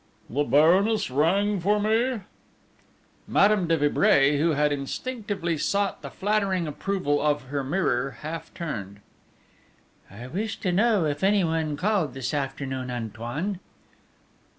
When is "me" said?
1.79-2.21